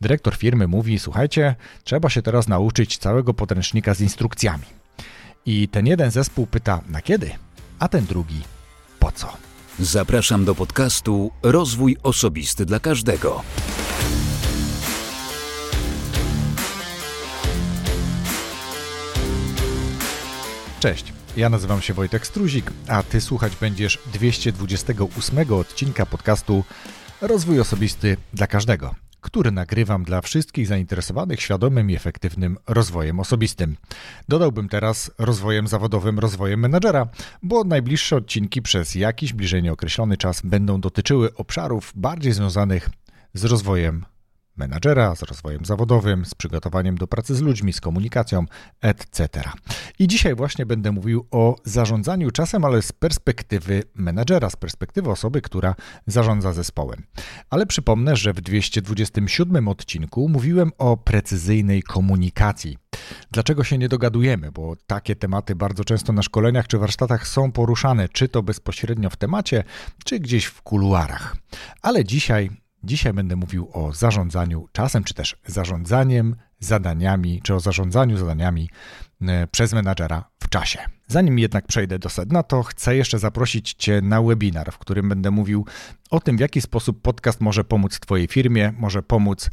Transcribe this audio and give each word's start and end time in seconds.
Dyrektor 0.00 0.36
firmy 0.36 0.66
mówi: 0.66 0.98
Słuchajcie, 0.98 1.54
trzeba 1.84 2.10
się 2.10 2.22
teraz 2.22 2.48
nauczyć 2.48 2.98
całego 2.98 3.34
podręcznika 3.34 3.94
z 3.94 4.00
instrukcjami. 4.00 4.64
I 5.46 5.68
ten 5.68 5.86
jeden 5.86 6.10
zespół 6.10 6.46
pyta: 6.46 6.80
Na 6.88 7.02
kiedy? 7.02 7.30
A 7.78 7.88
ten 7.88 8.04
drugi: 8.04 8.40
Po 8.98 9.12
co? 9.12 9.36
Zapraszam 9.78 10.44
do 10.44 10.54
podcastu 10.54 11.30
Rozwój 11.42 11.96
Osobisty 12.02 12.66
dla 12.66 12.80
Każdego. 12.80 13.42
Cześć, 20.80 21.12
ja 21.36 21.48
nazywam 21.48 21.80
się 21.80 21.94
Wojtek 21.94 22.26
Struzik, 22.26 22.72
a 22.88 23.02
ty 23.02 23.20
słuchać 23.20 23.56
będziesz 23.56 23.98
228 24.12 25.52
odcinka 25.52 26.06
podcastu 26.06 26.64
Rozwój 27.20 27.60
Osobisty 27.60 28.16
dla 28.34 28.46
Każdego 28.46 29.07
który 29.20 29.50
nagrywam 29.50 30.04
dla 30.04 30.20
wszystkich 30.20 30.66
zainteresowanych 30.66 31.40
świadomym 31.40 31.90
i 31.90 31.94
efektywnym 31.94 32.56
rozwojem 32.66 33.20
osobistym. 33.20 33.76
Dodałbym 34.28 34.68
teraz 34.68 35.10
rozwojem 35.18 35.68
zawodowym, 35.68 36.18
rozwojem 36.18 36.60
menadżera, 36.60 37.08
bo 37.42 37.64
najbliższe 37.64 38.16
odcinki 38.16 38.62
przez 38.62 38.94
jakiś 38.94 39.32
bliżej 39.32 39.62
nieokreślony 39.62 40.16
czas 40.16 40.40
będą 40.44 40.80
dotyczyły 40.80 41.34
obszarów 41.34 41.92
bardziej 41.96 42.32
związanych 42.32 42.88
z 43.34 43.44
rozwojem 43.44 44.04
menadżera, 44.58 45.14
z 45.14 45.22
rozwojem 45.22 45.64
zawodowym, 45.64 46.24
z 46.24 46.34
przygotowaniem 46.34 46.98
do 46.98 47.06
pracy 47.06 47.34
z 47.34 47.40
ludźmi, 47.40 47.72
z 47.72 47.80
komunikacją, 47.80 48.44
etc. 48.80 49.42
I 49.98 50.08
dzisiaj 50.08 50.34
właśnie 50.34 50.66
będę 50.66 50.92
mówił 50.92 51.26
o 51.30 51.56
zarządzaniu 51.64 52.30
czasem, 52.30 52.64
ale 52.64 52.82
z 52.82 52.92
perspektywy 52.92 53.82
menadżera, 53.94 54.50
z 54.50 54.56
perspektywy 54.56 55.10
osoby, 55.10 55.40
która 55.40 55.74
zarządza 56.06 56.52
zespołem. 56.52 57.02
Ale 57.50 57.66
przypomnę, 57.66 58.16
że 58.16 58.32
w 58.32 58.40
227 58.40 59.68
odcinku 59.68 60.28
mówiłem 60.28 60.72
o 60.78 60.96
precyzyjnej 60.96 61.82
komunikacji. 61.82 62.78
Dlaczego 63.30 63.64
się 63.64 63.78
nie 63.78 63.88
dogadujemy? 63.88 64.52
Bo 64.52 64.76
takie 64.86 65.16
tematy 65.16 65.56
bardzo 65.56 65.84
często 65.84 66.12
na 66.12 66.22
szkoleniach 66.22 66.66
czy 66.66 66.78
warsztatach 66.78 67.28
są 67.28 67.52
poruszane, 67.52 68.08
czy 68.08 68.28
to 68.28 68.42
bezpośrednio 68.42 69.10
w 69.10 69.16
temacie, 69.16 69.64
czy 70.04 70.20
gdzieś 70.20 70.44
w 70.44 70.62
kuluarach. 70.62 71.36
Ale 71.82 72.04
dzisiaj 72.04 72.50
Dzisiaj 72.84 73.12
będę 73.12 73.36
mówił 73.36 73.68
o 73.72 73.92
zarządzaniu 73.92 74.68
czasem, 74.72 75.04
czy 75.04 75.14
też 75.14 75.36
zarządzaniem 75.46 76.36
zadaniami, 76.60 77.40
czy 77.42 77.54
o 77.54 77.60
zarządzaniu 77.60 78.16
zadaniami 78.16 78.70
przez 79.50 79.72
menadżera 79.72 80.24
w 80.42 80.48
czasie. 80.48 80.78
Zanim 81.06 81.38
jednak 81.38 81.66
przejdę 81.66 81.98
do 81.98 82.08
sedna, 82.08 82.42
to 82.42 82.62
chcę 82.62 82.96
jeszcze 82.96 83.18
zaprosić 83.18 83.74
Cię 83.74 84.00
na 84.02 84.22
webinar, 84.22 84.72
w 84.72 84.78
którym 84.78 85.08
będę 85.08 85.30
mówił 85.30 85.66
o 86.10 86.20
tym, 86.20 86.36
w 86.36 86.40
jaki 86.40 86.60
sposób 86.60 87.02
podcast 87.02 87.40
może 87.40 87.64
pomóc 87.64 88.00
Twojej 88.00 88.26
firmie, 88.26 88.72
może 88.78 89.02
pomóc 89.02 89.50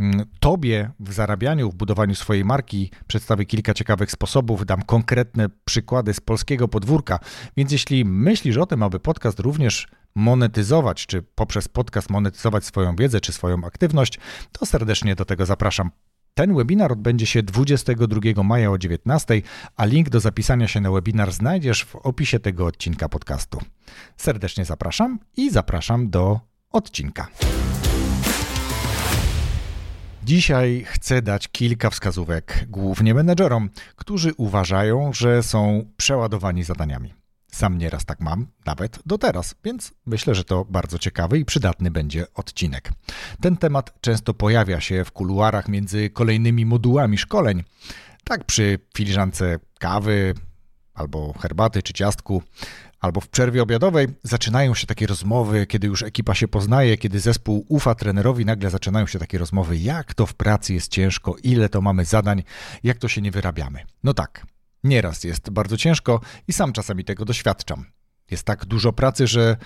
mm, 0.00 0.26
Tobie 0.40 0.90
w 1.00 1.12
zarabianiu, 1.12 1.70
w 1.70 1.74
budowaniu 1.74 2.14
swojej 2.14 2.44
marki. 2.44 2.90
Przedstawię 3.06 3.44
kilka 3.44 3.74
ciekawych 3.74 4.10
sposobów, 4.10 4.66
dam 4.66 4.82
konkretne 4.82 5.46
przykłady 5.64 6.14
z 6.14 6.20
polskiego 6.20 6.68
podwórka. 6.68 7.18
Więc 7.56 7.72
jeśli 7.72 8.04
myślisz 8.04 8.56
o 8.56 8.66
tym, 8.66 8.82
aby 8.82 9.00
podcast 9.00 9.40
również 9.40 9.88
monetyzować, 10.14 11.06
czy 11.06 11.22
poprzez 11.22 11.68
podcast 11.68 12.10
monetyzować 12.10 12.64
swoją 12.64 12.96
wiedzę, 12.96 13.20
czy 13.20 13.32
swoją 13.32 13.64
aktywność, 13.64 14.18
to 14.52 14.66
serdecznie 14.66 15.14
do 15.14 15.24
tego 15.24 15.46
zapraszam. 15.46 15.90
Ten 16.38 16.54
webinar 16.54 16.92
odbędzie 16.92 17.26
się 17.26 17.42
22 17.42 18.42
maja 18.42 18.70
o 18.70 18.78
19, 18.78 19.42
a 19.76 19.84
link 19.84 20.08
do 20.08 20.20
zapisania 20.20 20.68
się 20.68 20.80
na 20.80 20.90
webinar 20.90 21.32
znajdziesz 21.32 21.84
w 21.84 21.96
opisie 21.96 22.38
tego 22.40 22.66
odcinka 22.66 23.08
podcastu. 23.08 23.58
Serdecznie 24.16 24.64
zapraszam 24.64 25.18
i 25.36 25.50
zapraszam 25.50 26.10
do 26.10 26.40
odcinka. 26.70 27.28
Dzisiaj 30.24 30.84
chcę 30.86 31.22
dać 31.22 31.48
kilka 31.48 31.90
wskazówek 31.90 32.66
głównie 32.68 33.14
menedżerom, 33.14 33.70
którzy 33.96 34.34
uważają, 34.34 35.12
że 35.12 35.42
są 35.42 35.84
przeładowani 35.96 36.64
zadaniami. 36.64 37.17
Sam 37.52 37.78
nieraz 37.78 38.04
tak 38.04 38.20
mam, 38.20 38.46
nawet 38.66 38.98
do 39.06 39.18
teraz, 39.18 39.54
więc 39.64 39.94
myślę, 40.06 40.34
że 40.34 40.44
to 40.44 40.64
bardzo 40.64 40.98
ciekawy 40.98 41.38
i 41.38 41.44
przydatny 41.44 41.90
będzie 41.90 42.34
odcinek. 42.34 42.92
Ten 43.40 43.56
temat 43.56 44.00
często 44.00 44.34
pojawia 44.34 44.80
się 44.80 45.04
w 45.04 45.12
kuluarach 45.12 45.68
między 45.68 46.10
kolejnymi 46.10 46.66
modułami 46.66 47.18
szkoleń. 47.18 47.64
Tak 48.24 48.44
przy 48.44 48.78
filiżance 48.96 49.58
kawy, 49.78 50.34
albo 50.94 51.32
herbaty 51.32 51.82
czy 51.82 51.92
ciastku, 51.92 52.42
albo 53.00 53.20
w 53.20 53.28
przerwie 53.28 53.62
obiadowej 53.62 54.06
zaczynają 54.22 54.74
się 54.74 54.86
takie 54.86 55.06
rozmowy, 55.06 55.66
kiedy 55.66 55.86
już 55.86 56.02
ekipa 56.02 56.34
się 56.34 56.48
poznaje, 56.48 56.96
kiedy 56.96 57.20
zespół 57.20 57.66
ufa 57.68 57.94
trenerowi, 57.94 58.44
nagle 58.44 58.70
zaczynają 58.70 59.06
się 59.06 59.18
takie 59.18 59.38
rozmowy, 59.38 59.76
jak 59.76 60.14
to 60.14 60.26
w 60.26 60.34
pracy 60.34 60.74
jest 60.74 60.92
ciężko, 60.92 61.36
ile 61.42 61.68
to 61.68 61.80
mamy 61.80 62.04
zadań, 62.04 62.42
jak 62.82 62.98
to 62.98 63.08
się 63.08 63.20
nie 63.20 63.30
wyrabiamy. 63.30 63.84
No 64.04 64.14
tak, 64.14 64.46
Nieraz 64.84 65.24
jest 65.24 65.50
bardzo 65.50 65.76
ciężko 65.76 66.20
i 66.48 66.52
sam 66.52 66.72
czasami 66.72 67.04
tego 67.04 67.24
doświadczam. 67.24 67.84
Jest 68.30 68.44
tak 68.44 68.66
dużo 68.66 68.92
pracy, 68.92 69.26
że 69.26 69.56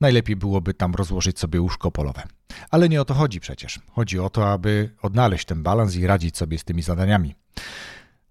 najlepiej 0.00 0.36
byłoby 0.36 0.74
tam 0.74 0.94
rozłożyć 0.94 1.38
sobie 1.38 1.60
łóżko 1.60 1.90
polowe. 1.90 2.22
Ale 2.70 2.88
nie 2.88 3.00
o 3.00 3.04
to 3.04 3.14
chodzi 3.14 3.40
przecież. 3.40 3.80
Chodzi 3.90 4.18
o 4.18 4.30
to, 4.30 4.52
aby 4.52 4.94
odnaleźć 5.02 5.44
ten 5.44 5.62
balans 5.62 5.94
i 5.94 6.06
radzić 6.06 6.36
sobie 6.36 6.58
z 6.58 6.64
tymi 6.64 6.82
zadaniami. 6.82 7.34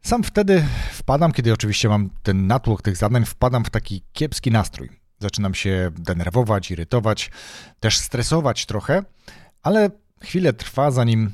Sam 0.01 0.23
wtedy 0.23 0.65
wpadam, 0.91 1.31
kiedy 1.31 1.53
oczywiście 1.53 1.89
mam 1.89 2.09
ten 2.23 2.47
natłok 2.47 2.81
tych 2.81 2.97
zadań, 2.97 3.25
wpadam 3.25 3.65
w 3.65 3.69
taki 3.69 4.03
kiepski 4.13 4.51
nastrój. 4.51 4.89
Zaczynam 5.19 5.53
się 5.53 5.91
denerwować, 5.95 6.71
irytować, 6.71 7.31
też 7.79 7.97
stresować 7.97 8.65
trochę, 8.65 9.03
ale 9.61 9.89
chwilę 10.21 10.53
trwa, 10.53 10.91
zanim 10.91 11.31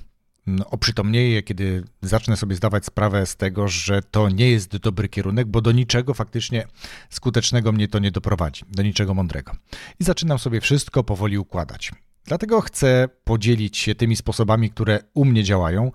oprzytomnieję, 0.66 1.44
kiedy 1.44 1.84
zacznę 2.02 2.38
sobie 2.38 2.56
zdawać 2.56 2.86
sprawę 2.86 3.26
z 3.26 3.36
tego, 3.36 3.68
że 3.68 4.02
to 4.02 4.30
nie 4.30 4.52
jest 4.52 4.78
dobry 4.78 5.10
kierunek, 5.10 5.48
bo 5.48 5.62
do 5.62 5.72
niczego 5.72 6.14
faktycznie 6.14 6.68
skutecznego 7.10 7.72
mnie 7.72 7.88
to 7.88 8.00
nie 8.00 8.12
doprowadzi, 8.12 8.66
do 8.70 8.84
niczego 8.84 9.14
mądrego. 9.14 9.52
I 10.00 10.04
zaczynam 10.04 10.40
sobie 10.40 10.62
wszystko 10.62 11.04
powoli 11.04 11.38
układać. 11.38 11.92
Dlatego 12.26 12.62
chcę 12.62 13.10
podzielić 13.24 13.78
się 13.78 13.96
tymi 13.96 14.16
sposobami, 14.16 14.70
które 14.70 15.00
u 15.14 15.26
mnie 15.26 15.44
działają 15.44 15.92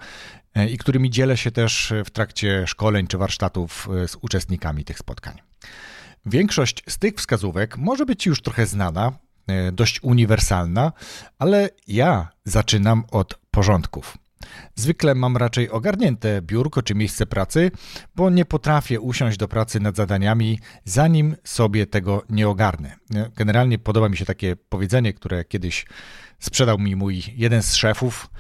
e, 0.54 0.68
i 0.68 0.78
którymi 0.78 1.10
dzielę 1.10 1.36
się 1.36 1.50
też 1.50 1.92
w 2.04 2.10
trakcie 2.10 2.66
szkoleń 2.66 3.06
czy 3.06 3.18
warsztatów 3.18 3.88
e, 4.04 4.08
z 4.08 4.16
uczestnikami 4.20 4.84
tych 4.84 4.98
spotkań. 4.98 5.38
Większość 6.26 6.82
z 6.88 6.98
tych 6.98 7.14
wskazówek 7.14 7.78
może 7.78 8.06
być 8.06 8.26
już 8.26 8.42
trochę 8.42 8.66
znana, 8.66 9.12
e, 9.46 9.72
dość 9.72 10.02
uniwersalna, 10.02 10.92
ale 11.38 11.68
ja 11.86 12.28
zaczynam 12.44 13.04
od 13.10 13.38
porządków. 13.50 14.18
Zwykle 14.74 15.14
mam 15.14 15.36
raczej 15.36 15.70
ogarnięte 15.70 16.42
biurko 16.42 16.82
czy 16.82 16.94
miejsce 16.94 17.26
pracy, 17.26 17.70
bo 18.14 18.30
nie 18.30 18.44
potrafię 18.44 19.00
usiąść 19.00 19.38
do 19.38 19.48
pracy 19.48 19.80
nad 19.80 19.96
zadaniami, 19.96 20.60
zanim 20.84 21.36
sobie 21.44 21.86
tego 21.86 22.22
nie 22.30 22.48
ogarnę. 22.48 22.96
Generalnie 23.36 23.78
podoba 23.78 24.08
mi 24.08 24.16
się 24.16 24.24
takie 24.24 24.56
powiedzenie, 24.56 25.12
które 25.12 25.44
kiedyś 25.44 25.86
sprzedał 26.38 26.78
mi 26.78 26.96
mój 26.96 27.22
jeden 27.34 27.62
z 27.62 27.74
szefów. 27.74 28.30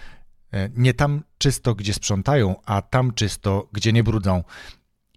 Nie 0.76 0.94
tam 0.94 1.22
czysto, 1.38 1.74
gdzie 1.74 1.94
sprzątają, 1.94 2.56
a 2.64 2.82
tam 2.82 3.14
czysto, 3.14 3.68
gdzie 3.72 3.92
nie 3.92 4.04
brudzą. 4.04 4.44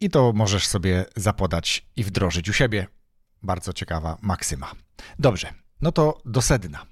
I 0.01 0.09
to 0.09 0.33
możesz 0.33 0.67
sobie 0.67 1.05
zapodać 1.15 1.85
i 1.95 2.03
wdrożyć 2.03 2.49
u 2.49 2.53
siebie. 2.53 2.87
Bardzo 3.43 3.73
ciekawa 3.73 4.17
maksyma. 4.21 4.71
Dobrze, 5.19 5.53
no 5.81 5.91
to 5.91 6.21
do 6.25 6.41
sedna. 6.41 6.85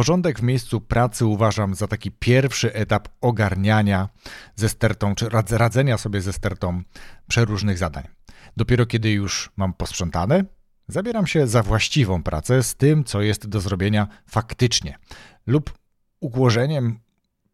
Porządek 0.00 0.38
w 0.38 0.42
miejscu 0.42 0.80
pracy 0.80 1.26
uważam 1.26 1.74
za 1.74 1.88
taki 1.88 2.10
pierwszy 2.10 2.74
etap 2.74 3.08
ogarniania 3.20 4.08
ze 4.56 4.68
stertą, 4.68 5.14
czy 5.14 5.28
radzenia 5.50 5.98
sobie 5.98 6.20
ze 6.20 6.32
stertą 6.32 6.82
przeróżnych 7.28 7.78
zadań. 7.78 8.08
Dopiero 8.56 8.86
kiedy 8.86 9.10
już 9.10 9.50
mam 9.56 9.74
posprzątane, 9.74 10.44
zabieram 10.88 11.26
się 11.26 11.46
za 11.46 11.62
właściwą 11.62 12.22
pracę 12.22 12.62
z 12.62 12.74
tym, 12.74 13.04
co 13.04 13.22
jest 13.22 13.46
do 13.48 13.60
zrobienia 13.60 14.08
faktycznie 14.26 14.98
lub 15.46 15.78
ułożeniem 16.20 17.00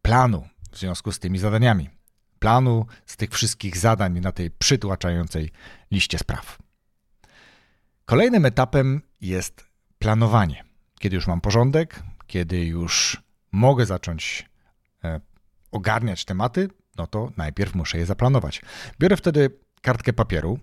planu 0.01 0.47
w 0.71 0.77
związku 0.77 1.11
z 1.11 1.19
tymi 1.19 1.39
zadaniami. 1.39 1.89
Planu 2.39 2.85
z 3.05 3.17
tych 3.17 3.31
wszystkich 3.31 3.77
zadań 3.77 4.19
na 4.19 4.31
tej 4.31 4.51
przytłaczającej 4.51 5.51
liście 5.91 6.17
spraw. 6.17 6.57
Kolejnym 8.05 8.45
etapem 8.45 9.01
jest 9.21 9.65
planowanie. 9.99 10.63
Kiedy 10.99 11.15
już 11.15 11.27
mam 11.27 11.41
porządek, 11.41 12.03
kiedy 12.27 12.65
już 12.65 13.23
mogę 13.51 13.85
zacząć 13.85 14.49
e, 15.03 15.21
ogarniać 15.71 16.25
tematy, 16.25 16.69
no 16.97 17.07
to 17.07 17.31
najpierw 17.37 17.75
muszę 17.75 17.97
je 17.97 18.05
zaplanować. 18.05 18.61
Biorę 18.99 19.17
wtedy 19.17 19.49
kartkę 19.81 20.13
papieru, 20.13 20.59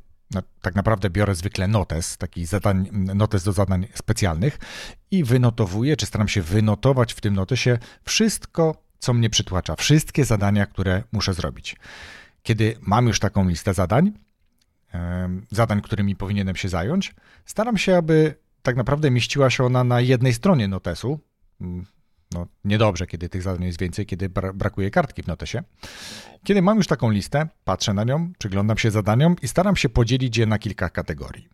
tak 0.60 0.74
naprawdę 0.74 1.10
biorę 1.10 1.34
zwykle 1.34 1.68
notes, 1.68 2.16
taki 2.16 2.46
zadań, 2.46 2.88
notes 2.92 3.44
do 3.44 3.52
zadań 3.52 3.86
specjalnych 3.94 4.58
i 5.10 5.24
wynotowuję, 5.24 5.96
czy 5.96 6.06
staram 6.06 6.28
się 6.28 6.42
wynotować 6.42 7.12
w 7.12 7.20
tym 7.20 7.34
notesie 7.34 7.78
wszystko, 8.04 8.82
co 8.98 9.14
mnie 9.14 9.30
przytłacza, 9.30 9.76
wszystkie 9.76 10.24
zadania, 10.24 10.66
które 10.66 11.02
muszę 11.12 11.34
zrobić. 11.34 11.76
Kiedy 12.42 12.76
mam 12.80 13.06
już 13.06 13.20
taką 13.20 13.48
listę 13.48 13.74
zadań, 13.74 14.12
zadań, 15.50 15.80
którymi 15.82 16.16
powinienem 16.16 16.56
się 16.56 16.68
zająć, 16.68 17.14
staram 17.46 17.78
się, 17.78 17.96
aby 17.96 18.34
tak 18.62 18.76
naprawdę 18.76 19.10
mieściła 19.10 19.50
się 19.50 19.64
ona 19.64 19.84
na 19.84 20.00
jednej 20.00 20.34
stronie 20.34 20.68
notesu, 20.68 21.20
No, 22.34 22.46
niedobrze, 22.64 23.06
kiedy 23.06 23.28
tych 23.28 23.42
zadań 23.42 23.64
jest 23.64 23.78
więcej, 23.78 24.06
kiedy 24.06 24.28
brakuje 24.54 24.90
kartki 24.90 25.22
w 25.22 25.26
notesie. 25.26 25.62
Kiedy 26.44 26.62
mam 26.62 26.76
już 26.76 26.86
taką 26.86 27.10
listę, 27.10 27.48
patrzę 27.64 27.94
na 27.94 28.04
nią, 28.04 28.32
przyglądam 28.38 28.78
się 28.78 28.90
zadaniom 28.90 29.36
i 29.42 29.48
staram 29.48 29.76
się 29.76 29.88
podzielić 29.88 30.36
je 30.36 30.46
na 30.46 30.58
kilka 30.58 30.90
kategorii. 30.90 31.48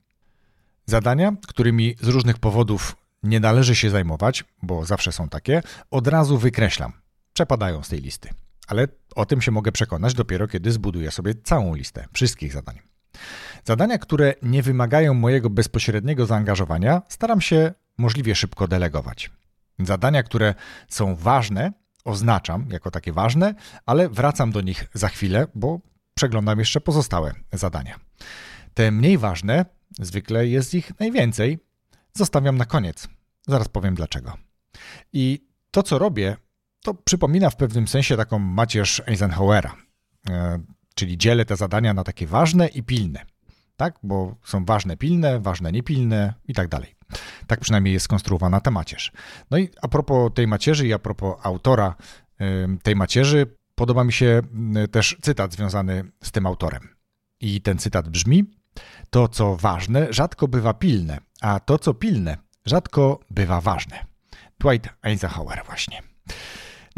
Zadania, 0.86 1.32
którymi 1.46 1.96
z 2.00 2.08
różnych 2.08 2.38
powodów 2.38 2.96
nie 3.22 3.40
należy 3.40 3.76
się 3.76 3.90
zajmować, 3.90 4.44
bo 4.62 4.84
zawsze 4.84 5.12
są 5.12 5.28
takie, 5.28 5.62
od 5.90 6.06
razu 6.06 6.38
wykreślam. 6.38 6.92
Przepadają 7.32 7.82
z 7.82 7.88
tej 7.88 8.00
listy. 8.00 8.28
Ale 8.66 8.88
o 9.14 9.26
tym 9.26 9.42
się 9.42 9.50
mogę 9.50 9.72
przekonać 9.72 10.14
dopiero, 10.14 10.48
kiedy 10.48 10.72
zbuduję 10.72 11.10
sobie 11.10 11.34
całą 11.34 11.74
listę 11.74 12.06
wszystkich 12.12 12.52
zadań. 12.52 12.78
Zadania, 13.64 13.98
które 13.98 14.34
nie 14.42 14.62
wymagają 14.62 15.14
mojego 15.14 15.50
bezpośredniego 15.50 16.26
zaangażowania, 16.26 17.02
staram 17.08 17.40
się 17.40 17.72
możliwie 17.98 18.34
szybko 18.34 18.68
delegować. 18.68 19.30
Zadania, 19.86 20.22
które 20.22 20.54
są 20.88 21.16
ważne, 21.16 21.72
oznaczam 22.04 22.66
jako 22.70 22.90
takie 22.90 23.12
ważne, 23.12 23.54
ale 23.86 24.08
wracam 24.08 24.52
do 24.52 24.60
nich 24.60 24.86
za 24.94 25.08
chwilę, 25.08 25.46
bo 25.54 25.80
przeglądam 26.14 26.58
jeszcze 26.58 26.80
pozostałe 26.80 27.34
zadania. 27.52 28.00
Te 28.74 28.90
mniej 28.90 29.18
ważne, 29.18 29.64
zwykle 29.98 30.46
jest 30.46 30.74
ich 30.74 31.00
najwięcej, 31.00 31.58
zostawiam 32.14 32.56
na 32.56 32.64
koniec. 32.64 33.08
Zaraz 33.46 33.68
powiem 33.68 33.94
dlaczego. 33.94 34.36
I 35.12 35.48
to, 35.70 35.82
co 35.82 35.98
robię, 35.98 36.36
to 36.82 36.94
przypomina 36.94 37.50
w 37.50 37.56
pewnym 37.56 37.88
sensie 37.88 38.16
taką 38.16 38.38
macierz 38.38 39.02
Eisenhowera, 39.06 39.76
e, 40.30 40.60
czyli 40.94 41.18
dzielę 41.18 41.44
te 41.44 41.56
zadania 41.56 41.94
na 41.94 42.04
takie 42.04 42.26
ważne 42.26 42.68
i 42.68 42.82
pilne, 42.82 43.24
tak? 43.76 43.98
Bo 44.02 44.36
są 44.44 44.64
ważne 44.64 44.96
pilne, 44.96 45.40
ważne 45.40 45.72
niepilne 45.72 46.34
i 46.48 46.54
tak 46.54 46.68
dalej. 46.68 46.99
Tak 47.46 47.60
przynajmniej 47.60 47.94
jest 47.94 48.04
skonstruowana 48.04 48.60
ta 48.60 48.70
macierz. 48.70 49.12
No 49.50 49.58
i 49.58 49.68
a 49.82 49.88
propos 49.88 50.32
tej 50.34 50.46
macierzy 50.46 50.86
i 50.86 50.92
a 50.92 50.98
propos 50.98 51.36
autora 51.42 51.94
tej 52.82 52.96
macierzy, 52.96 53.46
podoba 53.74 54.04
mi 54.04 54.12
się 54.12 54.42
też 54.90 55.16
cytat 55.22 55.52
związany 55.52 56.04
z 56.22 56.32
tym 56.32 56.46
autorem. 56.46 56.88
I 57.40 57.60
ten 57.60 57.78
cytat 57.78 58.08
brzmi: 58.08 58.44
To, 59.10 59.28
co 59.28 59.56
ważne, 59.56 60.06
rzadko 60.10 60.48
bywa 60.48 60.74
pilne, 60.74 61.18
a 61.40 61.60
to, 61.60 61.78
co 61.78 61.94
pilne, 61.94 62.36
rzadko 62.66 63.20
bywa 63.30 63.60
ważne. 63.60 64.04
Dwight 64.58 64.88
Eisenhower 65.02 65.62
właśnie. 65.66 66.02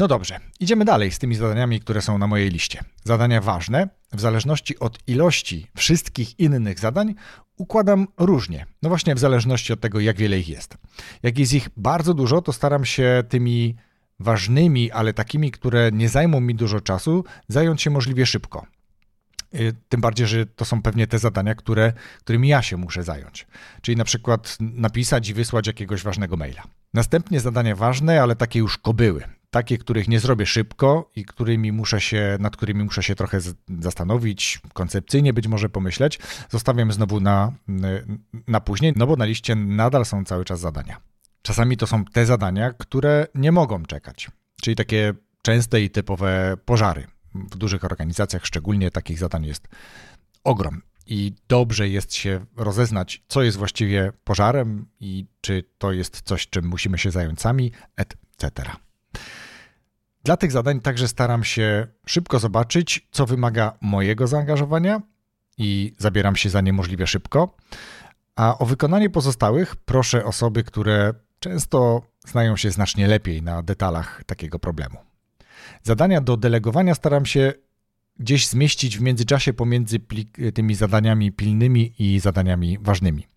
No 0.03 0.07
dobrze, 0.07 0.39
idziemy 0.59 0.85
dalej 0.85 1.11
z 1.11 1.19
tymi 1.19 1.35
zadaniami, 1.35 1.79
które 1.79 2.01
są 2.01 2.17
na 2.17 2.27
mojej 2.27 2.49
liście. 2.49 2.83
Zadania 3.03 3.41
ważne, 3.41 3.87
w 4.13 4.21
zależności 4.21 4.79
od 4.79 4.99
ilości 5.07 5.67
wszystkich 5.75 6.39
innych 6.39 6.79
zadań, 6.79 7.15
układam 7.57 8.07
różnie. 8.17 8.65
No 8.81 8.89
właśnie, 8.89 9.15
w 9.15 9.19
zależności 9.19 9.73
od 9.73 9.79
tego, 9.79 9.99
jak 9.99 10.17
wiele 10.17 10.39
ich 10.39 10.49
jest. 10.49 10.77
Jak 11.23 11.39
jest 11.39 11.53
ich 11.53 11.69
bardzo 11.77 12.13
dużo, 12.13 12.41
to 12.41 12.53
staram 12.53 12.85
się 12.85 13.23
tymi 13.29 13.75
ważnymi, 14.19 14.91
ale 14.91 15.13
takimi, 15.13 15.51
które 15.51 15.91
nie 15.91 16.09
zajmą 16.09 16.39
mi 16.39 16.55
dużo 16.55 16.81
czasu, 16.81 17.23
zająć 17.47 17.81
się 17.81 17.89
możliwie 17.89 18.25
szybko. 18.25 18.65
Y, 19.55 19.73
tym 19.89 20.01
bardziej, 20.01 20.27
że 20.27 20.45
to 20.45 20.65
są 20.65 20.81
pewnie 20.81 21.07
te 21.07 21.19
zadania, 21.19 21.55
które, 21.55 21.93
którymi 22.19 22.47
ja 22.47 22.61
się 22.61 22.77
muszę 22.77 23.03
zająć. 23.03 23.47
Czyli 23.81 23.97
na 23.97 24.03
przykład 24.03 24.57
napisać 24.59 25.29
i 25.29 25.33
wysłać 25.33 25.67
jakiegoś 25.67 26.03
ważnego 26.03 26.37
maila. 26.37 26.63
Następnie 26.93 27.39
zadania 27.39 27.75
ważne, 27.75 28.21
ale 28.21 28.35
takie 28.35 28.59
już 28.59 28.77
kobyły 28.77 29.23
takie, 29.53 29.77
których 29.77 30.07
nie 30.07 30.19
zrobię 30.19 30.45
szybko 30.45 31.11
i 31.15 31.25
którymi 31.25 31.71
muszę 31.71 32.01
się, 32.01 32.37
nad 32.39 32.57
którymi 32.57 32.83
muszę 32.83 33.03
się 33.03 33.15
trochę 33.15 33.39
zastanowić, 33.79 34.61
koncepcyjnie 34.73 35.33
być 35.33 35.47
może 35.47 35.69
pomyśleć, 35.69 36.19
zostawiam 36.49 36.91
znowu 36.91 37.19
na, 37.19 37.51
na 38.47 38.59
później, 38.61 38.93
no 38.95 39.07
bo 39.07 39.15
na 39.15 39.25
liście 39.25 39.55
nadal 39.55 40.05
są 40.05 40.25
cały 40.25 40.45
czas 40.45 40.59
zadania. 40.59 40.97
Czasami 41.41 41.77
to 41.77 41.87
są 41.87 42.05
te 42.05 42.25
zadania, 42.25 42.73
które 42.73 43.27
nie 43.35 43.51
mogą 43.51 43.85
czekać, 43.85 44.31
czyli 44.61 44.75
takie 44.75 45.13
częste 45.41 45.81
i 45.81 45.89
typowe 45.89 46.57
pożary. 46.65 47.07
W 47.35 47.57
dużych 47.57 47.83
organizacjach 47.83 48.45
szczególnie 48.45 48.91
takich 48.91 49.19
zadań 49.19 49.45
jest 49.45 49.67
ogrom. 50.43 50.81
I 51.05 51.33
dobrze 51.47 51.89
jest 51.89 52.15
się 52.15 52.45
rozeznać, 52.55 53.23
co 53.27 53.43
jest 53.43 53.57
właściwie 53.57 54.11
pożarem 54.23 54.85
i 54.99 55.25
czy 55.41 55.63
to 55.77 55.91
jest 55.91 56.21
coś, 56.21 56.47
czym 56.49 56.65
musimy 56.67 56.97
się 56.97 57.11
zająć 57.11 57.41
sami, 57.41 57.71
etc. 57.97 58.71
Dla 60.23 60.37
tych 60.37 60.51
zadań 60.51 60.79
także 60.81 61.07
staram 61.07 61.43
się 61.43 61.87
szybko 62.05 62.39
zobaczyć, 62.39 63.07
co 63.11 63.25
wymaga 63.25 63.77
mojego 63.81 64.27
zaangażowania 64.27 65.01
i 65.57 65.93
zabieram 65.97 66.35
się 66.35 66.49
za 66.49 66.61
nie 66.61 66.73
możliwie 66.73 67.07
szybko. 67.07 67.55
A 68.35 68.57
o 68.57 68.65
wykonanie 68.65 69.09
pozostałych 69.09 69.75
proszę 69.75 70.25
osoby, 70.25 70.63
które 70.63 71.13
często 71.39 72.01
znają 72.27 72.57
się 72.57 72.71
znacznie 72.71 73.07
lepiej 73.07 73.41
na 73.41 73.63
detalach 73.63 74.23
takiego 74.25 74.59
problemu. 74.59 74.97
Zadania 75.83 76.21
do 76.21 76.37
delegowania 76.37 76.95
staram 76.95 77.25
się 77.25 77.53
gdzieś 78.19 78.47
zmieścić 78.47 78.97
w 78.97 79.01
międzyczasie 79.01 79.53
pomiędzy 79.53 79.99
tymi 80.53 80.75
zadaniami 80.75 81.31
pilnymi 81.31 81.93
i 81.99 82.19
zadaniami 82.19 82.77
ważnymi. 82.81 83.27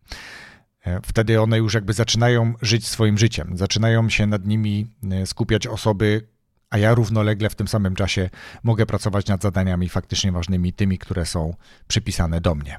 E, 0.84 1.00
wtedy 1.02 1.40
one 1.40 1.58
już 1.58 1.74
jakby 1.74 1.92
zaczynają 1.92 2.54
żyć 2.62 2.88
swoim 2.88 3.18
życiem, 3.18 3.56
zaczynają 3.56 4.08
się 4.08 4.26
nad 4.26 4.46
nimi 4.46 4.86
e, 5.10 5.26
skupiać 5.26 5.66
osoby, 5.66 6.28
a 6.70 6.78
ja 6.78 6.94
równolegle 6.94 7.50
w 7.50 7.54
tym 7.54 7.68
samym 7.68 7.94
czasie 7.94 8.30
mogę 8.62 8.86
pracować 8.86 9.26
nad 9.26 9.42
zadaniami 9.42 9.88
faktycznie 9.88 10.32
ważnymi, 10.32 10.72
tymi, 10.72 10.98
które 10.98 11.26
są 11.26 11.54
przypisane 11.88 12.40
do 12.40 12.54
mnie. 12.54 12.78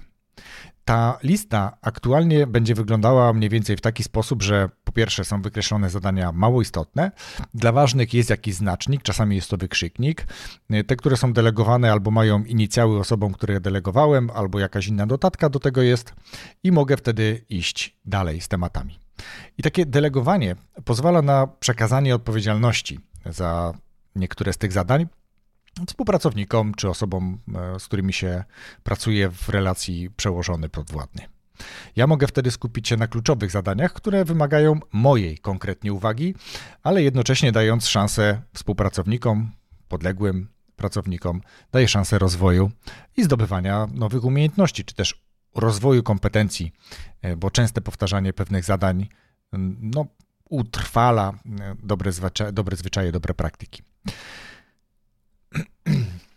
Ta 0.85 1.19
lista 1.23 1.77
aktualnie 1.81 2.47
będzie 2.47 2.75
wyglądała 2.75 3.33
mniej 3.33 3.49
więcej 3.49 3.77
w 3.77 3.81
taki 3.81 4.03
sposób, 4.03 4.43
że 4.43 4.69
po 4.83 4.91
pierwsze 4.91 5.25
są 5.25 5.41
wykreślone 5.41 5.89
zadania 5.89 6.31
mało 6.31 6.61
istotne, 6.61 7.11
dla 7.53 7.71
ważnych 7.71 8.13
jest 8.13 8.29
jakiś 8.29 8.55
znacznik, 8.55 9.03
czasami 9.03 9.35
jest 9.35 9.49
to 9.49 9.57
wykrzyknik. 9.57 10.27
Te, 10.87 10.95
które 10.95 11.17
są 11.17 11.33
delegowane 11.33 11.91
albo 11.91 12.11
mają 12.11 12.43
inicjały 12.43 12.99
osobom, 12.99 13.33
które 13.33 13.59
delegowałem, 13.59 14.29
albo 14.29 14.59
jakaś 14.59 14.87
inna 14.87 15.05
dotatka 15.07 15.49
do 15.49 15.59
tego 15.59 15.81
jest 15.81 16.13
i 16.63 16.71
mogę 16.71 16.97
wtedy 16.97 17.45
iść 17.49 17.97
dalej 18.05 18.41
z 18.41 18.47
tematami. 18.47 18.99
I 19.57 19.63
takie 19.63 19.85
delegowanie 19.85 20.55
pozwala 20.85 21.21
na 21.21 21.47
przekazanie 21.47 22.15
odpowiedzialności 22.15 22.99
za 23.25 23.73
niektóre 24.15 24.53
z 24.53 24.57
tych 24.57 24.71
zadań 24.71 25.07
współpracownikom 25.87 26.73
czy 26.73 26.89
osobom, 26.89 27.39
e, 27.75 27.79
z 27.79 27.85
którymi 27.85 28.13
się 28.13 28.43
pracuje 28.83 29.29
w 29.29 29.49
relacji 29.49 30.09
przełożony 30.09 30.69
podwładny. 30.69 31.21
Ja 31.95 32.07
mogę 32.07 32.27
wtedy 32.27 32.51
skupić 32.51 32.87
się 32.87 32.97
na 32.97 33.07
kluczowych 33.07 33.51
zadaniach, 33.51 33.93
które 33.93 34.25
wymagają 34.25 34.79
mojej 34.93 35.37
konkretnie 35.37 35.93
uwagi, 35.93 36.35
ale 36.83 37.03
jednocześnie 37.03 37.51
dając 37.51 37.87
szansę 37.87 38.41
współpracownikom, 38.53 39.51
podległym 39.87 40.47
pracownikom, 40.75 41.41
daje 41.71 41.87
szansę 41.87 42.19
rozwoju 42.19 42.71
i 43.17 43.23
zdobywania 43.23 43.87
nowych 43.93 44.23
umiejętności, 44.23 44.85
czy 44.85 44.95
też 44.95 45.21
rozwoju 45.55 46.03
kompetencji, 46.03 46.71
e, 47.21 47.35
bo 47.35 47.51
częste 47.51 47.81
powtarzanie 47.81 48.33
pewnych 48.33 48.63
zadań 48.63 49.07
no, 49.81 50.05
utrwala 50.49 51.33
e, 51.59 51.75
dobre, 51.83 52.11
zwyczaje, 52.11 52.51
dobre 52.51 52.77
zwyczaje, 52.77 53.11
dobre 53.11 53.33
praktyki. 53.33 53.83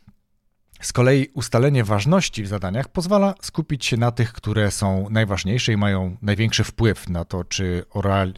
Z 0.81 0.93
kolei 0.93 1.29
ustalenie 1.35 1.85
ważności 1.85 2.43
w 2.43 2.49
zadaniach 2.49 2.89
pozwala 2.89 3.35
skupić 3.41 3.87
się 3.87 3.97
na 3.97 4.11
tych, 4.11 4.33
które 4.33 4.71
są 4.71 5.07
najważniejsze 5.11 5.73
i 5.73 5.77
mają 5.77 6.17
największy 6.23 6.65
wpływ 6.65 7.09
na 7.09 7.25
to, 7.25 7.45
czy 7.45 7.85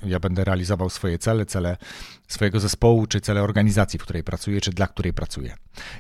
ja 0.07 0.21
będę 0.21 0.45
realizował 0.45 0.91
swoje 0.91 1.19
cele, 1.19 1.47
cele 1.47 1.77
swojego 2.29 2.61
zespołu, 2.61 3.07
czy 3.07 3.21
cele 3.21 3.43
organizacji, 3.43 3.99
w 3.99 4.03
której 4.03 4.25
pracuję, 4.25 4.61
czy 4.61 4.71
dla 4.71 4.87
której 4.87 5.13
pracuję. 5.13 5.55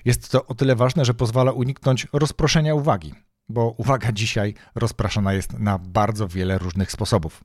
Jest 0.04 0.30
to 0.30 0.46
o 0.46 0.54
tyle 0.54 0.76
ważne, 0.76 1.04
że 1.04 1.14
pozwala 1.14 1.52
uniknąć 1.52 2.06
rozproszenia 2.12 2.74
uwagi 2.74 3.14
bo 3.52 3.74
uwaga 3.76 4.12
dzisiaj 4.12 4.54
rozpraszana 4.74 5.32
jest 5.32 5.58
na 5.58 5.78
bardzo 5.78 6.28
wiele 6.28 6.58
różnych 6.58 6.92
sposobów. 6.92 7.44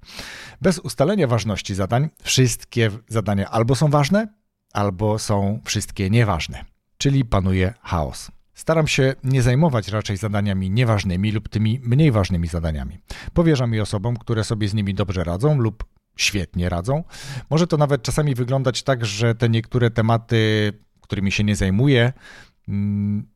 Bez 0.61 0.79
ustalenia 0.79 1.27
ważności 1.27 1.75
zadań, 1.75 2.09
wszystkie 2.23 2.91
zadania 3.07 3.49
albo 3.49 3.75
są 3.75 3.89
ważne, 3.89 4.27
albo 4.73 5.19
są 5.19 5.59
wszystkie 5.65 6.09
nieważne, 6.09 6.65
czyli 6.97 7.25
panuje 7.25 7.73
chaos. 7.81 8.31
Staram 8.53 8.87
się 8.87 9.15
nie 9.23 9.41
zajmować 9.41 9.87
raczej 9.87 10.17
zadaniami 10.17 10.69
nieważnymi 10.69 11.31
lub 11.31 11.49
tymi 11.49 11.79
mniej 11.83 12.11
ważnymi 12.11 12.47
zadaniami. 12.47 12.99
Powierzam 13.33 13.73
je 13.73 13.81
osobom, 13.81 14.17
które 14.17 14.43
sobie 14.43 14.67
z 14.67 14.73
nimi 14.73 14.93
dobrze 14.93 15.23
radzą 15.23 15.57
lub 15.57 15.85
świetnie 16.15 16.69
radzą. 16.69 17.03
Może 17.49 17.67
to 17.67 17.77
nawet 17.77 18.03
czasami 18.03 18.35
wyglądać 18.35 18.83
tak, 18.83 19.05
że 19.05 19.35
te 19.35 19.49
niektóre 19.49 19.89
tematy, 19.89 20.73
którymi 21.01 21.31
się 21.31 21.43
nie 21.43 21.55
zajmuję, 21.55 22.13
mm, 22.67 23.27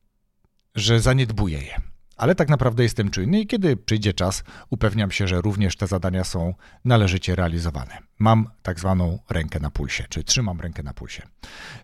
że 0.75 0.99
zaniedbuję 0.99 1.57
je 1.57 1.90
ale 2.21 2.35
tak 2.35 2.49
naprawdę 2.49 2.83
jestem 2.83 3.09
czujny 3.09 3.39
i 3.39 3.47
kiedy 3.47 3.77
przyjdzie 3.77 4.13
czas, 4.13 4.43
upewniam 4.69 5.11
się, 5.11 5.27
że 5.27 5.41
również 5.41 5.75
te 5.75 5.87
zadania 5.87 6.23
są 6.23 6.53
należycie 6.85 7.35
realizowane. 7.35 7.97
Mam 8.19 8.49
tak 8.61 8.79
zwaną 8.79 9.19
rękę 9.29 9.59
na 9.59 9.71
pulsie, 9.71 10.05
czy 10.09 10.23
trzymam 10.23 10.61
rękę 10.61 10.83
na 10.83 10.93
pulsie. 10.93 11.27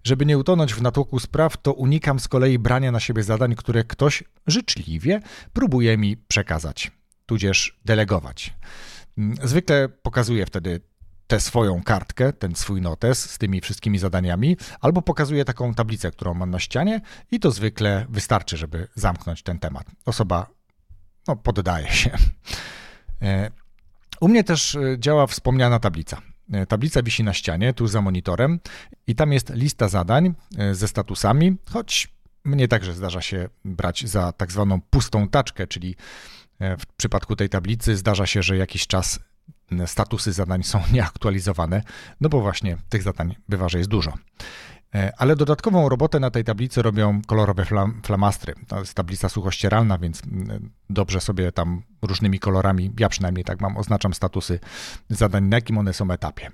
Żeby 0.04 0.26
nie 0.26 0.38
utonąć 0.38 0.74
w 0.74 0.82
natłoku 0.82 1.20
spraw, 1.20 1.58
to 1.58 1.74
unikam 1.74 2.20
z 2.20 2.28
kolei 2.28 2.60
brania 2.60 2.92
na 2.92 3.00
siebie 3.00 3.24
zadań, 3.24 3.56
które 3.56 3.84
ktoś 3.84 4.24
życzliwie 4.48 5.22
próbuje 5.54 5.98
mi 5.98 6.18
przekazać, 6.18 6.92
tudzież 7.26 7.80
delegować. 7.86 8.54
Zwykle 9.44 9.90
pokazuję 9.90 10.46
wtedy 10.46 10.82
tę 11.28 11.40
swoją 11.40 11.84
kartkę, 11.84 12.34
ten 12.34 12.56
swój 12.56 12.82
notes 12.82 13.30
z 13.30 13.38
tymi 13.38 13.62
wszystkimi 13.62 14.00
zadaniami, 14.00 14.58
albo 14.82 15.02
pokazuję 15.02 15.46
taką 15.46 15.74
tablicę, 15.74 16.12
którą 16.12 16.34
mam 16.34 16.50
na 16.50 16.60
ścianie 16.60 17.02
i 17.32 17.40
to 17.40 17.52
zwykle 17.52 18.06
wystarczy, 18.10 18.58
żeby 18.58 18.88
zamknąć 18.96 19.44
ten 19.44 19.60
temat. 19.60 19.88
Osoba 20.06 20.48
no, 21.28 21.36
poddaje 21.36 21.92
się. 21.92 22.12
E, 23.22 23.52
u 24.22 24.28
mnie 24.28 24.44
też 24.44 24.76
e, 24.76 24.96
działa 25.00 25.28
wspomniana 25.28 25.80
tablica. 25.80 26.22
E, 26.54 26.66
tablica 26.66 27.04
wisi 27.04 27.24
na 27.24 27.34
ścianie, 27.34 27.74
tuż 27.74 27.90
za 27.90 28.02
monitorem, 28.02 28.60
i 29.08 29.16
tam 29.16 29.34
jest 29.34 29.50
lista 29.50 29.90
zadań 29.90 30.34
ze 30.72 30.88
statusami, 30.88 31.58
choć 31.70 32.08
mnie 32.44 32.68
także 32.68 32.94
zdarza 32.94 33.22
się 33.22 33.50
brać 33.66 34.08
za 34.08 34.32
tak 34.32 34.52
zwaną 34.52 34.82
pustą 34.82 35.28
taczkę, 35.30 35.68
czyli 35.68 35.96
w 36.60 36.86
przypadku 36.98 37.36
tej 37.36 37.50
tablicy 37.50 37.98
zdarza 37.98 38.26
się, 38.26 38.44
że 38.44 38.58
jakiś 38.58 38.88
czas 38.88 39.20
statusy 39.86 40.34
zadań 40.34 40.64
są 40.64 40.82
nieaktualizowane, 40.94 41.84
no 42.22 42.30
bo 42.30 42.42
właśnie 42.42 42.78
tych 42.90 43.04
zadań 43.04 43.36
bywa, 43.50 43.70
że 43.70 43.78
jest 43.78 43.90
dużo. 43.90 44.14
E, 44.96 45.14
ale 45.18 45.36
dodatkową 45.36 45.90
robotę 45.90 46.20
na 46.20 46.32
tej 46.32 46.44
tablicy 46.44 46.82
robią 46.82 47.22
kolorowe 47.28 47.66
flam, 47.66 48.02
flamastry. 48.06 48.54
To 48.68 48.80
jest 48.80 48.94
tablica 48.94 49.30
suchościeralna, 49.30 49.98
więc 49.98 50.24
mm, 50.24 50.70
dobrze 50.90 51.22
sobie 51.22 51.52
tam 51.52 51.82
różnymi 52.02 52.40
kolorami, 52.40 52.92
ja 53.00 53.10
przynajmniej 53.10 53.44
tak 53.46 53.62
mam, 53.62 53.78
oznaczam 53.78 54.14
statusy 54.14 54.60
zadań, 55.10 55.44
na 55.44 55.58
jakim 55.58 55.78
one 55.78 55.94
są 55.94 56.12
etapie. 56.12 56.52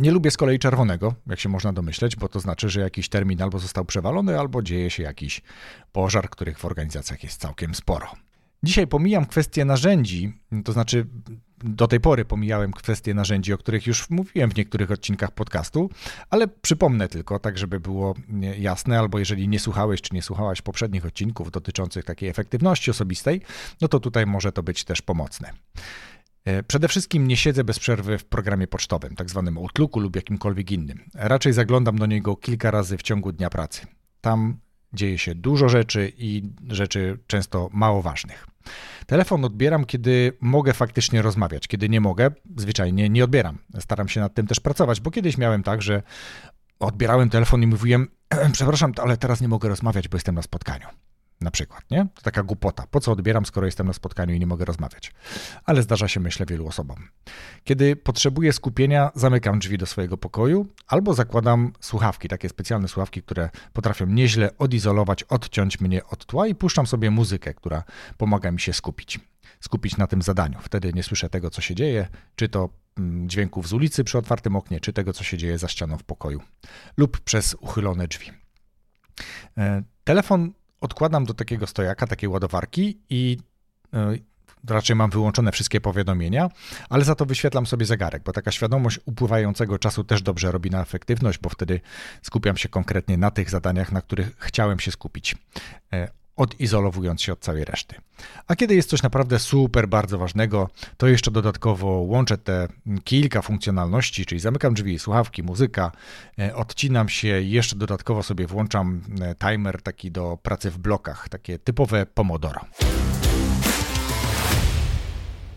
Nie 0.00 0.10
lubię 0.10 0.30
z 0.30 0.36
kolei 0.36 0.58
czerwonego, 0.58 1.14
jak 1.26 1.40
się 1.40 1.48
można 1.48 1.72
domyśleć, 1.72 2.16
bo 2.16 2.28
to 2.28 2.40
znaczy, 2.40 2.68
że 2.68 2.80
jakiś 2.80 3.08
termin 3.08 3.42
albo 3.42 3.58
został 3.58 3.84
przewalony, 3.84 4.38
albo 4.38 4.62
dzieje 4.62 4.90
się 4.90 5.02
jakiś 5.02 5.42
pożar, 5.92 6.30
których 6.30 6.58
w 6.58 6.64
organizacjach 6.64 7.22
jest 7.22 7.40
całkiem 7.40 7.74
sporo. 7.74 8.06
Dzisiaj 8.62 8.86
pomijam 8.86 9.26
kwestię 9.26 9.64
narzędzi, 9.64 10.32
to 10.64 10.72
znaczy 10.72 11.06
do 11.64 11.86
tej 11.86 12.00
pory 12.00 12.24
pomijałem 12.24 12.72
kwestie 12.72 13.14
narzędzi, 13.14 13.52
o 13.52 13.58
których 13.58 13.86
już 13.86 14.10
mówiłem 14.10 14.50
w 14.50 14.56
niektórych 14.56 14.90
odcinkach 14.90 15.30
podcastu, 15.30 15.90
ale 16.30 16.48
przypomnę 16.48 17.08
tylko, 17.08 17.38
tak 17.38 17.58
żeby 17.58 17.80
było 17.80 18.14
jasne, 18.58 18.98
albo 18.98 19.18
jeżeli 19.18 19.48
nie 19.48 19.60
słuchałeś 19.60 20.00
czy 20.00 20.14
nie 20.14 20.22
słuchałaś 20.22 20.62
poprzednich 20.62 21.06
odcinków 21.06 21.50
dotyczących 21.50 22.04
takiej 22.04 22.28
efektywności 22.28 22.90
osobistej, 22.90 23.40
no 23.80 23.88
to 23.88 24.00
tutaj 24.00 24.26
może 24.26 24.52
to 24.52 24.62
być 24.62 24.84
też 24.84 25.02
pomocne. 25.02 25.50
E, 26.44 26.62
przede 26.62 26.88
wszystkim 26.88 27.28
nie 27.28 27.36
siedzę 27.36 27.64
bez 27.64 27.78
przerwy 27.78 28.18
w 28.18 28.24
programie 28.24 28.66
pocztowym, 28.66 29.14
tak 29.16 29.30
zwanym 29.30 29.58
Outlooku 29.58 30.00
lub 30.00 30.16
jakimkolwiek 30.16 30.70
innym. 30.70 31.04
Raczej 31.14 31.52
zaglądam 31.52 31.98
do 31.98 32.06
niego 32.06 32.36
kilka 32.36 32.70
razy 32.70 32.98
w 32.98 33.02
ciągu 33.02 33.32
dnia 33.32 33.50
pracy. 33.50 33.86
Tam 34.20 34.56
dzieje 34.92 35.18
się 35.18 35.34
dużo 35.34 35.68
rzeczy 35.68 36.12
i 36.18 36.42
rzeczy 36.68 37.18
często 37.26 37.68
mało 37.72 38.02
ważnych. 38.02 38.53
Telefon 39.06 39.44
odbieram, 39.44 39.84
kiedy 39.84 40.36
mogę 40.40 40.72
faktycznie 40.72 41.22
rozmawiać. 41.22 41.68
Kiedy 41.68 41.88
nie 41.88 42.00
mogę, 42.00 42.30
zwyczajnie 42.56 43.08
nie 43.08 43.24
odbieram. 43.24 43.58
Staram 43.78 44.08
się 44.08 44.20
nad 44.20 44.34
tym 44.34 44.46
też 44.46 44.60
pracować, 44.60 45.00
bo 45.00 45.10
kiedyś 45.10 45.38
miałem 45.38 45.62
tak, 45.62 45.82
że 45.82 46.02
odbierałem 46.80 47.30
telefon 47.30 47.62
i 47.62 47.66
mówiłem: 47.66 48.08
Przepraszam, 48.52 48.92
ale 49.02 49.16
teraz 49.16 49.40
nie 49.40 49.48
mogę 49.48 49.68
rozmawiać, 49.68 50.08
bo 50.08 50.16
jestem 50.16 50.34
na 50.34 50.42
spotkaniu 50.42 50.86
na 51.44 51.50
przykład, 51.50 51.90
nie? 51.90 52.06
To 52.14 52.22
taka 52.22 52.42
głupota. 52.42 52.86
Po 52.90 53.00
co 53.00 53.12
odbieram, 53.12 53.46
skoro 53.46 53.66
jestem 53.66 53.86
na 53.86 53.92
spotkaniu 53.92 54.34
i 54.34 54.40
nie 54.40 54.46
mogę 54.46 54.64
rozmawiać? 54.64 55.12
Ale 55.64 55.82
zdarza 55.82 56.08
się, 56.08 56.20
myślę, 56.20 56.46
wielu 56.46 56.66
osobom. 56.66 57.08
Kiedy 57.64 57.96
potrzebuję 57.96 58.52
skupienia, 58.52 59.10
zamykam 59.14 59.58
drzwi 59.58 59.78
do 59.78 59.86
swojego 59.86 60.16
pokoju 60.16 60.66
albo 60.86 61.14
zakładam 61.14 61.72
słuchawki, 61.80 62.28
takie 62.28 62.48
specjalne 62.48 62.88
słuchawki, 62.88 63.22
które 63.22 63.50
potrafią 63.72 64.06
nieźle 64.06 64.58
odizolować, 64.58 65.22
odciąć 65.22 65.80
mnie 65.80 66.04
od 66.04 66.26
tła 66.26 66.46
i 66.46 66.54
puszczam 66.54 66.86
sobie 66.86 67.10
muzykę, 67.10 67.54
która 67.54 67.82
pomaga 68.16 68.50
mi 68.50 68.60
się 68.60 68.72
skupić. 68.72 69.20
Skupić 69.60 69.96
na 69.96 70.06
tym 70.06 70.22
zadaniu. 70.22 70.58
Wtedy 70.62 70.92
nie 70.92 71.02
słyszę 71.02 71.30
tego, 71.30 71.50
co 71.50 71.60
się 71.60 71.74
dzieje, 71.74 72.08
czy 72.36 72.48
to 72.48 72.68
mm, 72.98 73.28
dźwięków 73.28 73.68
z 73.68 73.72
ulicy 73.72 74.04
przy 74.04 74.18
otwartym 74.18 74.56
oknie, 74.56 74.80
czy 74.80 74.92
tego, 74.92 75.12
co 75.12 75.24
się 75.24 75.38
dzieje 75.38 75.58
za 75.58 75.68
ścianą 75.68 75.98
w 75.98 76.02
pokoju, 76.02 76.40
lub 76.96 77.20
przez 77.20 77.54
uchylone 77.54 78.08
drzwi. 78.08 78.30
E, 79.58 79.82
telefon 80.04 80.52
odkładam 80.84 81.24
do 81.24 81.34
takiego 81.34 81.66
stojaka, 81.66 82.06
takiej 82.06 82.28
ładowarki 82.28 82.98
i 83.10 83.38
e, 83.94 84.14
raczej 84.68 84.96
mam 84.96 85.10
wyłączone 85.10 85.52
wszystkie 85.52 85.80
powiadomienia, 85.80 86.48
ale 86.88 87.04
za 87.04 87.14
to 87.14 87.26
wyświetlam 87.26 87.66
sobie 87.66 87.86
zegarek, 87.86 88.22
bo 88.22 88.32
taka 88.32 88.52
świadomość 88.52 89.00
upływającego 89.04 89.78
czasu 89.78 90.04
też 90.04 90.22
dobrze 90.22 90.52
robi 90.52 90.70
na 90.70 90.82
efektywność, 90.82 91.38
bo 91.38 91.48
wtedy 91.48 91.80
skupiam 92.22 92.56
się 92.56 92.68
konkretnie 92.68 93.16
na 93.16 93.30
tych 93.30 93.50
zadaniach, 93.50 93.92
na 93.92 94.02
których 94.02 94.36
chciałem 94.38 94.80
się 94.80 94.90
skupić. 94.90 95.34
Odizolowując 96.36 97.22
się 97.22 97.32
od 97.32 97.40
całej 97.40 97.64
reszty. 97.64 97.96
A 98.46 98.56
kiedy 98.56 98.74
jest 98.74 98.90
coś 98.90 99.02
naprawdę 99.02 99.38
super 99.38 99.88
bardzo 99.88 100.18
ważnego, 100.18 100.70
to 100.96 101.06
jeszcze 101.06 101.30
dodatkowo 101.30 101.86
łączę 101.86 102.38
te 102.38 102.68
kilka 103.04 103.42
funkcjonalności, 103.42 104.26
czyli 104.26 104.40
zamykam 104.40 104.74
drzwi, 104.74 104.98
słuchawki, 104.98 105.42
muzyka, 105.42 105.92
e, 106.38 106.56
odcinam 106.56 107.08
się, 107.08 107.28
jeszcze 107.28 107.76
dodatkowo 107.76 108.22
sobie 108.22 108.46
włączam 108.46 109.00
e, 109.20 109.34
timer 109.34 109.82
taki 109.82 110.10
do 110.10 110.38
pracy 110.42 110.70
w 110.70 110.78
blokach, 110.78 111.28
takie 111.28 111.58
typowe 111.58 112.06
Pomodoro. 112.06 112.60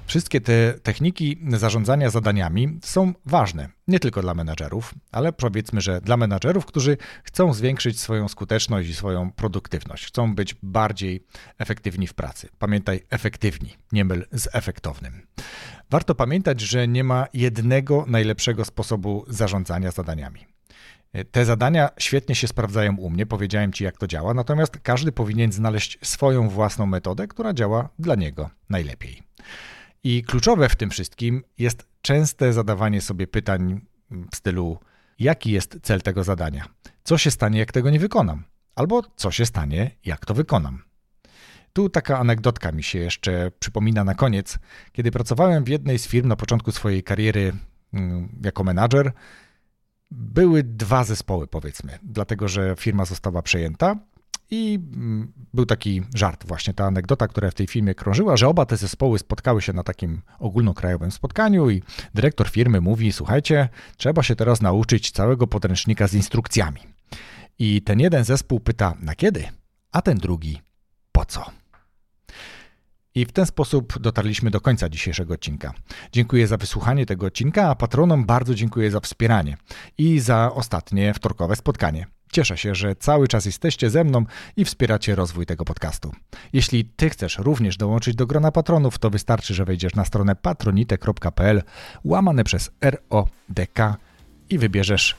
Wszystkie 0.08 0.42
te 0.42 0.74
techniki 0.74 1.40
zarządzania 1.48 2.10
zadaniami 2.10 2.80
są 2.84 3.14
ważne, 3.26 3.70
nie 3.88 4.00
tylko 4.00 4.22
dla 4.22 4.34
menadżerów, 4.34 4.94
ale 5.12 5.34
powiedzmy, 5.34 5.82
że 5.82 6.02
dla 6.02 6.18
menadżerów, 6.18 6.66
którzy 6.66 6.98
chcą 7.24 7.54
zwiększyć 7.54 8.00
swoją 8.00 8.28
skuteczność 8.28 8.90
i 8.90 8.96
swoją 8.96 9.32
produktywność, 9.32 10.06
chcą 10.06 10.36
być 10.36 10.56
bardziej 10.64 11.26
efektywni 11.58 12.08
w 12.08 12.14
pracy. 12.14 12.50
Pamiętaj, 12.60 13.02
efektywni, 13.10 13.76
nie 13.92 14.06
myl 14.06 14.26
z 14.32 14.50
efektownym. 14.54 15.28
Warto 15.90 16.16
pamiętać, 16.16 16.62
że 16.62 16.88
nie 16.88 17.04
ma 17.04 17.28
jednego 17.34 18.06
najlepszego 18.08 18.66
sposobu 18.66 19.26
zarządzania 19.28 19.92
zadaniami. 19.92 20.46
Te 21.32 21.46
zadania 21.46 21.90
świetnie 21.98 22.36
się 22.36 22.48
sprawdzają 22.48 22.96
u 22.96 23.10
mnie, 23.10 23.26
powiedziałem 23.26 23.74
Ci, 23.74 23.84
jak 23.84 23.98
to 23.98 24.08
działa, 24.08 24.34
natomiast 24.34 24.78
każdy 24.84 25.12
powinien 25.12 25.52
znaleźć 25.52 26.00
swoją 26.02 26.50
własną 26.50 26.86
metodę, 26.86 27.28
która 27.28 27.54
działa 27.54 27.90
dla 28.00 28.16
niego 28.16 28.50
najlepiej. 28.70 29.24
I 30.04 30.24
kluczowe 30.24 30.70
w 30.70 30.75
tym 30.75 30.89
wszystkim 30.89 31.44
jest 31.58 31.88
częste 32.01 32.54
zadawanie 32.54 33.01
sobie 33.01 33.27
pytań 33.27 33.82
w 34.32 34.36
stylu: 34.36 34.80
jaki 35.20 35.51
jest 35.51 35.80
cel 35.82 36.01
tego 36.01 36.24
zadania? 36.24 36.66
Co 37.04 37.18
się 37.18 37.32
stanie, 37.32 37.60
jak 37.60 37.72
tego 37.72 37.89
nie 37.89 38.00
wykonam? 38.00 38.44
Albo 38.75 39.01
co 39.16 39.32
się 39.32 39.46
stanie, 39.46 39.92
jak 40.06 40.25
to 40.25 40.34
wykonam? 40.34 40.84
Tu 41.74 41.89
taka 41.89 42.20
anegdotka 42.20 42.72
mi 42.72 42.84
się 42.84 43.00
jeszcze 43.00 43.51
przypomina 43.60 44.04
na 44.04 44.16
koniec. 44.16 44.60
Kiedy 44.92 45.12
pracowałem 45.12 45.63
w 45.63 45.68
jednej 45.68 46.00
z 46.00 46.08
firm 46.08 46.27
na 46.27 46.36
początku 46.36 46.72
swojej 46.72 47.04
kariery 47.04 47.54
mm, 47.94 48.30
jako 48.44 48.63
menadżer, 48.63 49.12
były 50.12 50.63
dwa 50.63 51.04
zespoły, 51.04 51.48
powiedzmy, 51.48 52.00
dlatego 52.04 52.48
że 52.48 52.75
firma 52.80 53.06
została 53.06 53.42
przejęta 53.42 53.96
i 54.51 54.80
mm, 54.94 55.34
był 55.54 55.66
taki 55.66 56.01
żart, 56.16 56.48
właśnie 56.48 56.74
ta 56.74 56.86
anegdota, 56.86 57.27
która 57.27 57.51
w 57.51 57.54
tej 57.54 57.68
filmie 57.68 57.96
krążyła, 57.96 58.38
że 58.38 58.48
oba 58.48 58.66
te 58.66 58.77
zespoły 58.77 59.20
spotkały 59.20 59.62
się 59.62 59.74
na 59.74 59.84
takim 59.84 60.22
ogólnokrajowym 60.39 61.12
spotkaniu 61.12 61.70
i 61.70 61.84
dyrektor 62.13 62.50
firmy 62.50 62.82
mówi: 62.82 63.12
Słuchajcie, 63.12 63.70
trzeba 63.98 64.24
się 64.24 64.36
teraz 64.36 64.62
nauczyć 64.62 65.12
całego 65.12 65.48
podręcznika 65.48 66.08
z 66.08 66.13
instrukcjami. 66.13 66.82
I 67.60 67.82
ten 67.82 68.00
jeden 68.00 68.24
zespół 68.24 68.60
pyta: 68.60 68.94
Na 69.00 69.16
kiedy? 69.16 69.48
A 69.92 70.01
ten 70.01 70.18
drugi: 70.18 70.62
Po 71.12 71.25
co? 71.25 71.46
I 73.16 73.25
w 73.25 73.32
ten 73.32 73.46
sposób 73.46 74.00
dotarliśmy 74.00 74.51
do 74.51 74.62
końca 74.62 74.89
dzisiejszego 74.89 75.34
odcinka. 75.34 75.74
Dziękuję 76.12 76.48
za 76.48 76.58
wysłuchanie 76.58 77.06
tego 77.06 77.25
odcinka, 77.25 77.70
a 77.70 77.75
patronom 77.75 78.25
bardzo 78.25 78.56
dziękuję 78.56 78.92
za 78.92 79.00
wspieranie 79.00 79.58
i 79.98 80.20
za 80.20 80.51
ostatnie 80.54 81.13
wtorkowe 81.13 81.56
spotkanie. 81.56 82.16
Cieszę 82.31 82.57
się, 82.57 82.75
że 82.75 82.96
cały 82.96 83.27
czas 83.27 83.46
jesteście 83.46 83.89
ze 83.89 84.03
mną 84.03 84.25
i 84.57 84.65
wspieracie 84.65 85.15
rozwój 85.15 85.46
tego 85.46 85.65
podcastu. 85.65 86.12
Jeśli 86.53 86.86
Ty 86.86 87.10
chcesz 87.10 87.38
również 87.38 87.77
dołączyć 87.77 88.15
do 88.15 88.27
grona 88.27 88.51
patronów, 88.51 88.98
to 89.00 89.10
wystarczy, 89.10 89.53
że 89.53 89.65
wejdziesz 89.65 89.96
na 89.96 90.05
stronę 90.05 90.36
patronite.pl 90.36 91.63
łamane 92.03 92.43
przez 92.43 92.72
RODK 92.81 93.79
i 94.50 94.57
wybierzesz 94.57 95.15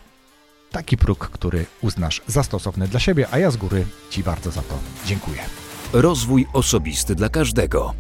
taki 0.70 0.96
próg, 0.96 1.28
który 1.30 1.66
uznasz 1.80 2.22
za 2.26 2.42
stosowny 2.42 2.88
dla 2.88 3.00
siebie, 3.00 3.26
a 3.30 3.38
ja 3.38 3.50
z 3.50 3.56
góry 3.56 3.86
Ci 4.10 4.22
bardzo 4.22 4.50
za 4.50 4.62
to 4.62 4.78
dziękuję. 5.06 5.40
Rozwój 5.92 6.46
osobisty 6.52 7.14
dla 7.14 7.28
każdego. 7.28 7.94